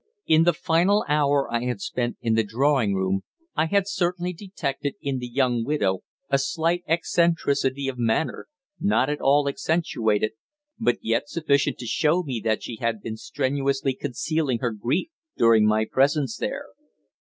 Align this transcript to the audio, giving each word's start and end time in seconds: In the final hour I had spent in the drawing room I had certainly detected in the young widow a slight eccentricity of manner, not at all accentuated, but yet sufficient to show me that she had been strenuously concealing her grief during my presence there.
In 0.25 0.45
the 0.45 0.53
final 0.53 1.05
hour 1.07 1.47
I 1.53 1.65
had 1.65 1.79
spent 1.79 2.17
in 2.21 2.33
the 2.33 2.43
drawing 2.43 2.95
room 2.95 3.21
I 3.55 3.67
had 3.67 3.87
certainly 3.87 4.33
detected 4.33 4.95
in 4.99 5.19
the 5.19 5.27
young 5.27 5.63
widow 5.63 5.99
a 6.27 6.39
slight 6.39 6.83
eccentricity 6.87 7.87
of 7.87 7.99
manner, 7.99 8.47
not 8.79 9.11
at 9.11 9.21
all 9.21 9.47
accentuated, 9.47 10.31
but 10.79 10.97
yet 11.03 11.29
sufficient 11.29 11.77
to 11.77 11.85
show 11.85 12.23
me 12.23 12.41
that 12.43 12.63
she 12.63 12.77
had 12.77 13.03
been 13.03 13.15
strenuously 13.15 13.93
concealing 13.93 14.57
her 14.57 14.71
grief 14.71 15.09
during 15.37 15.67
my 15.67 15.85
presence 15.85 16.35
there. 16.35 16.69